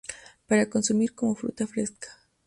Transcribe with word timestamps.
Para 0.47 0.67
consumir 0.67 1.13
como 1.13 1.35
fruta 1.35 1.67
fresca. 1.67 2.07